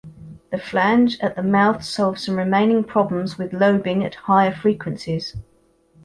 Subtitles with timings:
[0.49, 5.35] The flange at the mouth solved some remaining problems with lobing at higher frequencies.